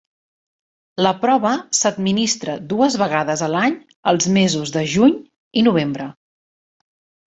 [1.07, 3.75] La prova s'administra dues vegades a l'any
[4.13, 5.15] els mesos de juny
[5.63, 6.09] i novembre.